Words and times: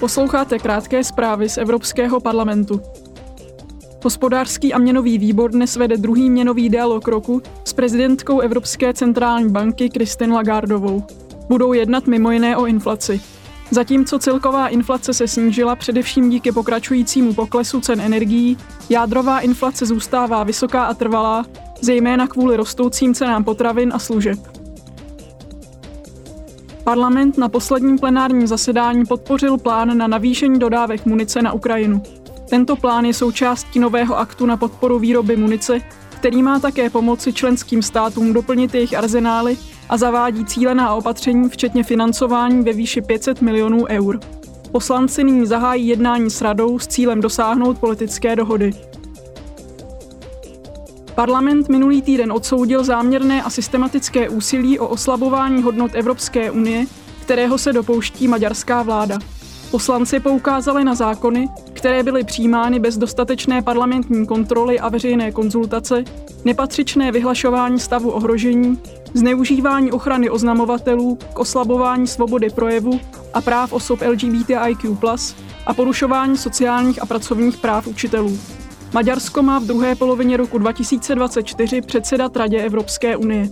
Posloucháte 0.00 0.58
krátké 0.58 1.04
zprávy 1.04 1.48
z 1.48 1.58
Evropského 1.58 2.20
parlamentu. 2.20 2.80
Hospodářský 4.04 4.72
a 4.72 4.78
měnový 4.78 5.18
výbor 5.18 5.50
dnes 5.50 5.76
vede 5.76 5.96
druhý 5.96 6.30
měnový 6.30 6.68
dialog 6.68 7.08
roku 7.08 7.42
s 7.64 7.72
prezidentkou 7.72 8.40
Evropské 8.40 8.94
centrální 8.94 9.50
banky 9.50 9.90
Kristin 9.90 10.32
Lagardovou. 10.32 11.04
Budou 11.48 11.72
jednat 11.72 12.06
mimo 12.06 12.30
jiné 12.30 12.56
o 12.56 12.66
inflaci. 12.66 13.20
Zatímco 13.70 14.18
celková 14.18 14.68
inflace 14.68 15.14
se 15.14 15.28
snížila 15.28 15.76
především 15.76 16.30
díky 16.30 16.52
pokračujícímu 16.52 17.34
poklesu 17.34 17.80
cen 17.80 18.00
energií, 18.00 18.58
jádrová 18.88 19.40
inflace 19.40 19.86
zůstává 19.86 20.44
vysoká 20.44 20.84
a 20.84 20.94
trvalá, 20.94 21.46
zejména 21.80 22.26
kvůli 22.26 22.56
rostoucím 22.56 23.14
cenám 23.14 23.44
potravin 23.44 23.92
a 23.94 23.98
služeb. 23.98 24.65
Parlament 26.86 27.38
na 27.38 27.48
posledním 27.48 27.98
plenárním 27.98 28.46
zasedání 28.46 29.04
podpořil 29.04 29.58
plán 29.58 29.98
na 29.98 30.06
navýšení 30.06 30.58
dodávek 30.58 31.06
munice 31.06 31.42
na 31.42 31.52
Ukrajinu. 31.52 32.02
Tento 32.50 32.76
plán 32.76 33.04
je 33.04 33.14
součástí 33.14 33.78
nového 33.78 34.18
aktu 34.18 34.46
na 34.46 34.56
podporu 34.56 34.98
výroby 34.98 35.36
munice, 35.36 35.80
který 36.10 36.42
má 36.42 36.58
také 36.58 36.90
pomoci 36.90 37.32
členským 37.32 37.82
státům 37.82 38.32
doplnit 38.32 38.74
jejich 38.74 38.98
arzenály 38.98 39.56
a 39.88 39.96
zavádí 39.96 40.44
cílená 40.44 40.94
opatření, 40.94 41.48
včetně 41.48 41.84
financování 41.84 42.64
ve 42.64 42.72
výši 42.72 43.00
500 43.00 43.42
milionů 43.42 43.84
eur. 43.88 44.20
Poslanci 44.72 45.24
nyní 45.24 45.46
zahájí 45.46 45.88
jednání 45.88 46.30
s 46.30 46.40
radou 46.40 46.78
s 46.78 46.86
cílem 46.86 47.20
dosáhnout 47.20 47.78
politické 47.78 48.36
dohody. 48.36 48.70
Parlament 51.16 51.68
minulý 51.68 52.02
týden 52.02 52.32
odsoudil 52.32 52.84
záměrné 52.84 53.42
a 53.42 53.50
systematické 53.50 54.28
úsilí 54.28 54.78
o 54.78 54.88
oslabování 54.88 55.62
hodnot 55.62 55.90
Evropské 55.94 56.50
unie, 56.50 56.86
kterého 57.20 57.58
se 57.58 57.72
dopouští 57.72 58.28
maďarská 58.28 58.82
vláda. 58.82 59.18
Poslanci 59.70 60.20
poukázali 60.20 60.84
na 60.84 60.94
zákony, 60.94 61.48
které 61.72 62.02
byly 62.02 62.24
přijímány 62.24 62.78
bez 62.78 62.98
dostatečné 62.98 63.62
parlamentní 63.62 64.26
kontroly 64.26 64.80
a 64.80 64.88
veřejné 64.88 65.32
konzultace, 65.32 66.04
nepatřičné 66.44 67.12
vyhlašování 67.12 67.80
stavu 67.80 68.10
ohrožení, 68.10 68.78
zneužívání 69.14 69.92
ochrany 69.92 70.30
oznamovatelů 70.30 71.18
k 71.34 71.38
oslabování 71.38 72.06
svobody 72.06 72.50
projevu 72.50 73.00
a 73.34 73.40
práv 73.40 73.72
osob 73.72 74.00
LGBTIQ+, 74.08 74.96
a 75.66 75.74
porušování 75.74 76.36
sociálních 76.36 77.02
a 77.02 77.06
pracovních 77.06 77.56
práv 77.56 77.86
učitelů. 77.86 78.38
Maďarsko 78.92 79.42
má 79.42 79.58
v 79.58 79.64
druhé 79.64 79.94
polovině 79.94 80.36
roku 80.36 80.58
2024 80.58 81.80
předsedat 81.80 82.36
Radě 82.36 82.62
Evropské 82.62 83.16
unie. 83.16 83.48